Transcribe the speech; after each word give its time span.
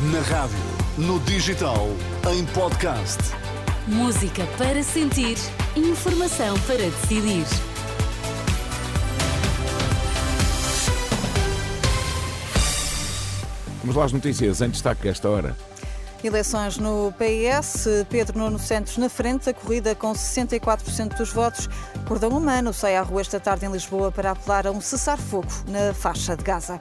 Na 0.00 0.20
rádio, 0.20 0.56
no 0.96 1.18
digital, 1.18 1.88
em 2.32 2.46
podcast. 2.54 3.18
Música 3.88 4.46
para 4.56 4.80
sentir, 4.80 5.36
informação 5.74 6.56
para 6.68 6.76
decidir. 6.76 7.44
Vamos 13.80 13.96
lá 13.96 14.04
às 14.04 14.12
notícias 14.12 14.60
em 14.60 14.70
destaque 14.70 15.08
a 15.08 15.10
esta 15.10 15.28
hora. 15.28 15.56
Eleições 16.22 16.78
no 16.78 17.12
PS, 17.18 18.06
Pedro 18.08 18.38
Nuno 18.38 18.60
Santos 18.60 18.96
na 18.98 19.08
frente, 19.08 19.50
a 19.50 19.54
corrida 19.54 19.96
com 19.96 20.12
64% 20.12 21.16
dos 21.16 21.32
votos. 21.32 21.68
Cordão 22.06 22.30
Humano 22.30 22.72
sai 22.72 22.94
à 22.94 23.02
rua 23.02 23.20
esta 23.20 23.40
tarde 23.40 23.66
em 23.66 23.72
Lisboa 23.72 24.12
para 24.12 24.30
apelar 24.30 24.64
a 24.68 24.70
um 24.70 24.80
cessar-fogo 24.80 25.48
na 25.66 25.92
faixa 25.92 26.36
de 26.36 26.44
Gaza. 26.44 26.80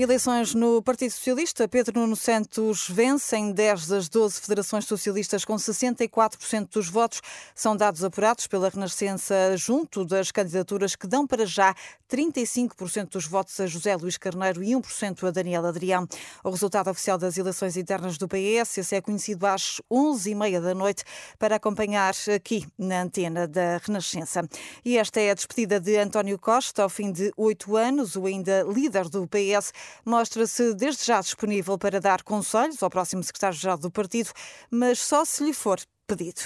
Eleições 0.00 0.54
no 0.54 0.80
Partido 0.80 1.10
Socialista. 1.10 1.66
Pedro 1.66 1.98
Nuno 1.98 2.14
Santos 2.14 2.88
vence 2.88 3.36
em 3.36 3.50
10 3.50 3.88
das 3.88 4.08
12 4.08 4.40
federações 4.40 4.84
socialistas 4.84 5.44
com 5.44 5.56
64% 5.56 6.68
dos 6.70 6.88
votos. 6.88 7.20
São 7.52 7.76
dados 7.76 8.04
apurados 8.04 8.46
pela 8.46 8.68
Renascença 8.68 9.56
junto 9.56 10.04
das 10.04 10.30
candidaturas 10.30 10.94
que 10.94 11.08
dão 11.08 11.26
para 11.26 11.44
já 11.44 11.74
35% 12.08 13.10
dos 13.10 13.26
votos 13.26 13.58
a 13.58 13.66
José 13.66 13.96
Luís 13.96 14.16
Carneiro 14.16 14.62
e 14.62 14.68
1% 14.68 15.26
a 15.26 15.32
Daniel 15.32 15.66
Adrião. 15.66 16.06
O 16.44 16.50
resultado 16.50 16.88
oficial 16.88 17.18
das 17.18 17.36
eleições 17.36 17.76
internas 17.76 18.16
do 18.16 18.28
PS 18.28 18.92
é 18.92 19.00
conhecido 19.00 19.46
às 19.46 19.82
11h30 19.90 20.60
da 20.60 20.74
noite 20.76 21.02
para 21.40 21.56
acompanhar 21.56 22.14
aqui 22.32 22.64
na 22.78 23.02
antena 23.02 23.48
da 23.48 23.78
Renascença. 23.78 24.48
E 24.84 24.96
esta 24.96 25.20
é 25.20 25.32
a 25.32 25.34
despedida 25.34 25.80
de 25.80 25.96
António 25.96 26.38
Costa 26.38 26.84
ao 26.84 26.88
fim 26.88 27.10
de 27.10 27.32
oito 27.36 27.76
anos, 27.76 28.14
o 28.14 28.26
ainda 28.26 28.62
líder 28.62 29.08
do 29.08 29.26
PS 29.26 29.72
mostra-se 30.04 30.74
desde 30.74 31.04
já 31.04 31.20
disponível 31.20 31.78
para 31.78 32.00
dar 32.00 32.22
conselhos 32.22 32.82
ao 32.82 32.90
próximo 32.90 33.22
secretário-geral 33.22 33.78
do 33.78 33.90
partido, 33.90 34.30
mas 34.70 34.98
só 34.98 35.24
se 35.24 35.44
lhe 35.44 35.52
for 35.52 35.78
pedido. 36.06 36.40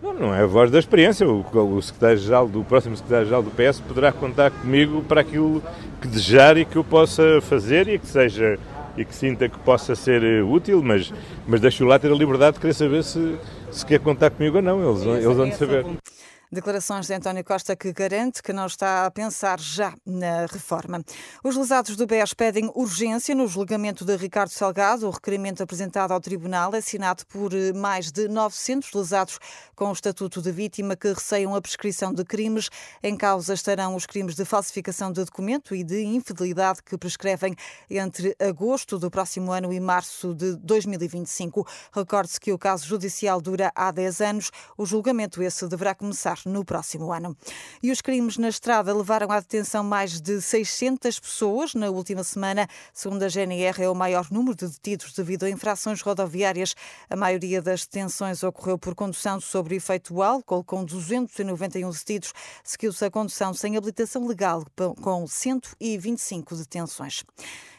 Não, 0.00 0.14
não 0.14 0.34
é 0.34 0.42
a 0.42 0.46
voz 0.46 0.70
da 0.70 0.78
experiência. 0.78 1.28
O, 1.28 1.40
o 1.40 1.82
secretário-geral 1.82 2.48
do 2.48 2.62
próximo 2.62 2.96
secretário-geral 2.96 3.42
do 3.42 3.50
PS 3.50 3.80
poderá 3.80 4.12
contar 4.12 4.50
comigo 4.50 5.02
para 5.02 5.20
aquilo 5.20 5.62
que 6.00 6.06
desejar 6.06 6.56
e 6.56 6.64
que 6.64 6.76
eu 6.76 6.84
possa 6.84 7.40
fazer 7.42 7.88
e 7.88 7.98
que 7.98 8.06
seja 8.06 8.58
e 8.96 9.04
que 9.04 9.14
sinta 9.14 9.48
que 9.48 9.58
possa 9.60 9.94
ser 9.94 10.42
útil, 10.42 10.82
mas, 10.82 11.12
mas 11.46 11.60
deixo 11.60 11.84
lá 11.84 11.98
ter 11.98 12.10
a 12.10 12.14
liberdade 12.14 12.54
de 12.54 12.60
querer 12.60 12.74
saber 12.74 13.04
se, 13.04 13.36
se 13.70 13.86
quer 13.86 14.00
contar 14.00 14.30
comigo 14.30 14.56
ou 14.56 14.62
não. 14.62 14.90
Eles, 14.90 15.24
eles 15.24 15.36
vão 15.36 15.52
saber. 15.52 15.86
Declarações 16.50 17.06
de 17.06 17.12
António 17.12 17.44
Costa 17.44 17.76
que 17.76 17.92
garante 17.92 18.42
que 18.42 18.54
não 18.54 18.64
está 18.64 19.04
a 19.04 19.10
pensar 19.10 19.60
já 19.60 19.92
na 20.06 20.46
reforma. 20.46 21.04
Os 21.44 21.54
lesados 21.54 21.94
do 21.94 22.06
BES 22.06 22.32
pedem 22.32 22.70
urgência 22.74 23.34
no 23.34 23.46
julgamento 23.46 24.02
de 24.02 24.16
Ricardo 24.16 24.48
Salgado. 24.48 25.06
O 25.06 25.10
requerimento 25.10 25.62
apresentado 25.62 26.12
ao 26.12 26.20
Tribunal 26.22 26.74
é 26.74 26.78
assinado 26.78 27.26
por 27.26 27.52
eh, 27.52 27.74
mais 27.74 28.10
de 28.10 28.28
900 28.28 28.94
lesados 28.94 29.38
com 29.76 29.90
o 29.90 29.92
estatuto 29.92 30.40
de 30.40 30.50
vítima 30.50 30.96
que 30.96 31.12
receiam 31.12 31.54
a 31.54 31.60
prescrição 31.60 32.14
de 32.14 32.24
crimes. 32.24 32.70
Em 33.02 33.14
causa 33.14 33.52
estarão 33.52 33.94
os 33.94 34.06
crimes 34.06 34.34
de 34.34 34.46
falsificação 34.46 35.12
de 35.12 35.22
documento 35.22 35.74
e 35.74 35.84
de 35.84 36.02
infidelidade 36.02 36.82
que 36.82 36.96
prescrevem 36.96 37.54
entre 37.90 38.34
agosto 38.40 38.98
do 38.98 39.10
próximo 39.10 39.52
ano 39.52 39.70
e 39.70 39.78
março 39.78 40.34
de 40.34 40.56
2025. 40.56 41.66
Recorde-se 41.92 42.40
que 42.40 42.54
o 42.54 42.58
caso 42.58 42.86
judicial 42.86 43.38
dura 43.38 43.70
há 43.74 43.90
10 43.90 44.20
anos. 44.22 44.50
O 44.78 44.86
julgamento 44.86 45.42
esse 45.42 45.68
deverá 45.68 45.94
começar 45.94 46.37
no 46.46 46.64
próximo 46.64 47.12
ano. 47.12 47.36
E 47.82 47.90
os 47.90 48.00
crimes 48.00 48.36
na 48.36 48.48
estrada 48.48 48.94
levaram 48.94 49.30
à 49.30 49.40
detenção 49.40 49.82
mais 49.82 50.20
de 50.20 50.40
600 50.40 51.18
pessoas 51.18 51.74
na 51.74 51.90
última 51.90 52.24
semana. 52.24 52.68
Segundo 52.92 53.22
a 53.22 53.28
GNR, 53.28 53.82
é 53.82 53.88
o 53.88 53.94
maior 53.94 54.26
número 54.30 54.56
de 54.56 54.66
detidos 54.66 55.12
devido 55.12 55.44
a 55.44 55.50
infrações 55.50 56.00
rodoviárias. 56.00 56.74
A 57.08 57.16
maioria 57.16 57.62
das 57.62 57.82
detenções 57.82 58.42
ocorreu 58.42 58.78
por 58.78 58.94
condução 58.94 59.40
sobre 59.40 59.76
efeito 59.76 60.22
álcool, 60.22 60.64
com 60.64 60.84
291 60.84 61.90
detidos. 61.90 62.32
Seguiu-se 62.62 63.04
a 63.04 63.10
condução 63.10 63.54
sem 63.54 63.76
habilitação 63.76 64.26
legal, 64.26 64.64
com 65.00 65.26
125 65.26 66.56
detenções. 66.56 67.24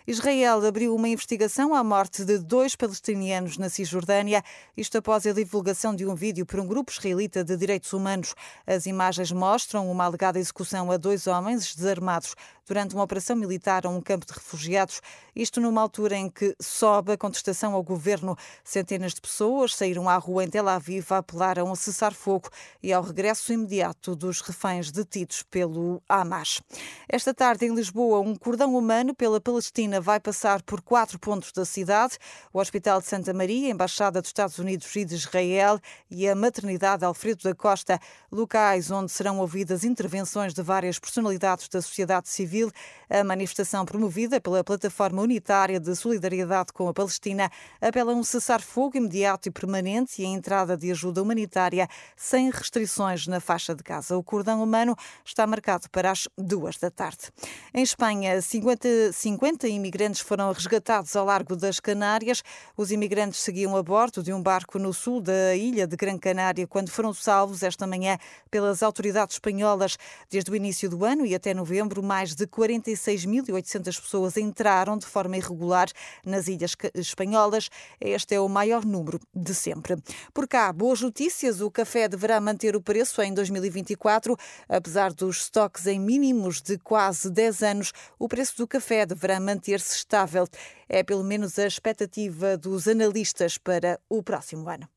Israel 0.09 0.65
abriu 0.65 0.95
uma 0.95 1.07
investigação 1.07 1.75
à 1.75 1.83
morte 1.83 2.25
de 2.25 2.39
dois 2.39 2.75
palestinianos 2.75 3.59
na 3.59 3.69
Cisjordânia, 3.69 4.43
isto 4.75 4.97
após 4.97 5.27
a 5.27 5.31
divulgação 5.31 5.95
de 5.95 6.03
um 6.03 6.15
vídeo 6.15 6.47
por 6.47 6.59
um 6.59 6.65
grupo 6.65 6.91
israelita 6.91 7.43
de 7.43 7.55
direitos 7.55 7.93
humanos. 7.93 8.33
As 8.65 8.85
imagens 8.85 9.31
mostram 9.31 9.89
uma 9.89 10.05
alegada 10.05 10.39
execução 10.39 10.91
a 10.91 10.97
dois 10.97 11.27
homens 11.27 11.75
desarmados 11.75 12.35
durante 12.69 12.93
uma 12.93 13.03
operação 13.03 13.35
militar 13.35 13.85
a 13.85 13.89
um 13.89 13.99
campo 13.99 14.27
de 14.27 14.33
refugiados, 14.33 15.01
isto 15.35 15.59
numa 15.59 15.81
altura 15.81 16.15
em 16.15 16.29
que 16.29 16.55
sobe 16.61 17.13
a 17.13 17.17
contestação 17.17 17.73
ao 17.73 17.81
governo. 17.81 18.37
Centenas 18.63 19.15
de 19.15 19.21
pessoas 19.21 19.75
saíram 19.75 20.07
à 20.07 20.15
rua 20.17 20.43
em 20.43 20.49
Tel 20.49 20.69
Aviv 20.69 21.11
a 21.11 21.17
apelar 21.17 21.57
a 21.57 21.63
um 21.63 21.73
cessar-fogo 21.73 22.49
e 22.83 22.93
ao 22.93 23.01
regresso 23.01 23.51
imediato 23.51 24.15
dos 24.15 24.41
reféns 24.41 24.91
detidos 24.91 25.41
pelo 25.41 26.01
Hamas. 26.07 26.61
Esta 27.07 27.33
tarde, 27.33 27.65
em 27.65 27.73
Lisboa, 27.73 28.19
um 28.19 28.35
cordão 28.35 28.75
humano 28.75 29.15
pela 29.15 29.41
Palestina 29.41 29.99
vai 29.99 30.19
passar 30.19 30.61
por 30.61 30.79
quatro 30.81 31.17
pontos 31.17 31.51
da 31.51 31.65
cidade: 31.65 32.19
o 32.53 32.59
Hospital 32.59 33.01
de 33.01 33.07
Santa 33.07 33.33
Maria, 33.33 33.69
a 33.69 33.71
Embaixada 33.71 34.21
dos 34.21 34.29
Estados 34.29 34.59
Unidos 34.59 34.95
e 34.95 35.03
de 35.03 35.15
Israel 35.15 35.79
e 36.11 36.29
a 36.29 36.35
Maternidade 36.35 37.03
Alfredo 37.03 37.43
da 37.43 37.55
Costa, 37.55 37.99
locais 38.39 38.89
onde 38.89 39.11
serão 39.11 39.39
ouvidas 39.39 39.83
intervenções 39.83 40.53
de 40.53 40.61
várias 40.61 40.97
personalidades 40.97 41.67
da 41.67 41.81
sociedade 41.81 42.29
civil. 42.29 42.71
A 43.09 43.23
manifestação 43.23 43.83
promovida 43.85 44.39
pela 44.39 44.63
Plataforma 44.63 45.21
Unitária 45.21 45.79
de 45.79 45.93
Solidariedade 45.95 46.71
com 46.71 46.87
a 46.87 46.93
Palestina 46.93 47.51
apela 47.81 48.13
a 48.13 48.15
um 48.15 48.23
cessar-fogo 48.23 48.95
imediato 48.95 49.49
e 49.49 49.51
permanente 49.51 50.21
e 50.21 50.25
a 50.25 50.29
entrada 50.29 50.77
de 50.77 50.89
ajuda 50.89 51.21
humanitária 51.21 51.87
sem 52.15 52.49
restrições 52.49 53.27
na 53.27 53.41
faixa 53.41 53.75
de 53.75 53.83
Gaza. 53.83 54.17
O 54.17 54.23
cordão 54.23 54.63
humano 54.63 54.95
está 55.25 55.45
marcado 55.45 55.89
para 55.89 56.11
as 56.11 56.29
duas 56.37 56.77
da 56.77 56.89
tarde. 56.89 57.31
Em 57.73 57.83
Espanha, 57.83 58.41
50, 58.41 59.11
50 59.11 59.67
imigrantes 59.67 60.21
foram 60.21 60.51
resgatados 60.51 61.13
ao 61.15 61.25
largo 61.25 61.55
das 61.57 61.79
Canárias. 61.81 62.41
Os 62.77 62.91
imigrantes 62.91 63.41
seguiam 63.41 63.75
a 63.75 63.83
bordo 63.83 64.23
de 64.23 64.31
um 64.31 64.41
barco 64.41 64.79
no 64.79 64.93
sul 64.93 65.19
da 65.19 65.55
ilha 65.55 65.85
de 65.85 65.97
Gran 65.97 66.17
Canária 66.17 66.65
quando 66.65 66.89
foram 66.89 67.13
salvos 67.13 67.63
esta 67.63 67.85
manhã 67.85 68.17
pelas 68.49 68.81
autoridades 68.83 69.35
espanholas. 69.35 69.97
Desde 70.29 70.51
o 70.51 70.55
início 70.55 70.89
do 70.89 71.05
ano 71.05 71.25
e 71.25 71.35
até 71.35 71.53
novembro, 71.53 72.01
mais 72.01 72.35
de 72.35 72.45
46.800 72.47 74.01
pessoas 74.01 74.37
entraram 74.37 74.97
de 74.97 75.05
forma 75.05 75.37
irregular 75.37 75.87
nas 76.25 76.47
ilhas 76.47 76.75
espanholas. 76.95 77.69
Este 77.99 78.35
é 78.35 78.39
o 78.39 78.49
maior 78.49 78.85
número 78.85 79.19
de 79.33 79.53
sempre. 79.53 79.95
Por 80.33 80.47
cá, 80.47 80.71
boas 80.71 81.01
notícias: 81.01 81.61
o 81.61 81.71
café 81.71 82.07
deverá 82.07 82.39
manter 82.39 82.75
o 82.75 82.81
preço 82.81 83.21
em 83.21 83.33
2024. 83.33 84.35
Apesar 84.67 85.13
dos 85.13 85.43
estoques 85.43 85.87
em 85.87 85.99
mínimos 85.99 86.61
de 86.61 86.77
quase 86.77 87.29
10 87.29 87.63
anos, 87.63 87.93
o 88.17 88.27
preço 88.27 88.57
do 88.57 88.67
café 88.67 89.05
deverá 89.05 89.39
manter-se 89.39 89.95
estável. 89.95 90.47
É 90.87 91.03
pelo 91.03 91.23
menos 91.23 91.57
a 91.59 91.67
expectativa 91.67 92.57
dos 92.57 92.87
analistas 92.87 93.57
para 93.57 93.99
o 94.09 94.23
próximo 94.23 94.69
ano. 94.69 94.87